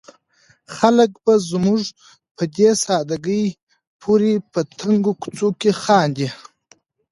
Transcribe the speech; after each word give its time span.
خلک 0.77 1.11
به 1.23 1.33
زموږ 1.49 1.81
په 2.35 2.43
دې 2.55 2.69
ساده 2.83 3.17
ګۍ 3.25 3.45
پورې 4.01 4.31
په 4.51 4.59
تنګو 4.77 5.13
کوڅو 5.21 5.49
کې 5.59 5.71
خاندي. 5.83 6.27